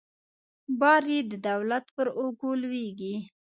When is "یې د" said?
1.13-1.33